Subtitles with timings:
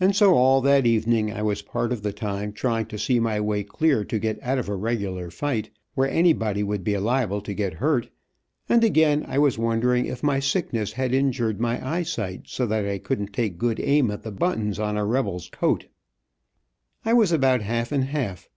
[0.00, 3.40] And so all that evening I was part of the time trying to see my
[3.40, 7.54] way clear to get out of a regular fight, where anybody would be liable to
[7.54, 8.10] get hurt,
[8.68, 13.32] and again I was wondering if my sickness had injured my eyesight so I couldn't
[13.32, 15.86] take good aim at the buttons on a rebel's coat.
[17.04, 18.48] I was about half and half.